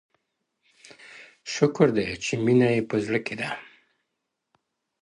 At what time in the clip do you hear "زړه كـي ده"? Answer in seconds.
3.05-3.49